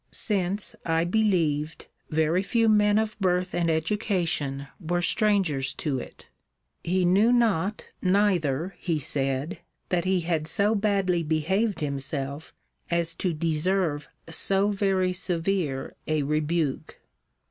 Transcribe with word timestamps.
Since, 0.11 0.75
I 0.83 1.03
believed, 1.03 1.85
very 2.09 2.41
few 2.41 2.67
men 2.67 2.97
of 2.97 3.15
birth 3.19 3.53
and 3.53 3.69
education 3.69 4.65
were 4.79 5.03
strangers 5.03 5.75
to 5.75 5.99
it. 5.99 6.27
He 6.83 7.05
knew 7.05 7.31
not, 7.31 7.85
neither, 8.01 8.75
he 8.79 8.97
said, 8.97 9.59
that 9.89 10.05
he 10.05 10.21
had 10.21 10.47
so 10.47 10.73
badly 10.73 11.21
behaved 11.21 11.81
himself, 11.81 12.51
as 12.89 13.13
to 13.13 13.31
deserve 13.31 14.07
so 14.27 14.71
very 14.71 15.13
severe 15.13 15.93
a 16.07 16.23
rebuke. 16.23 16.97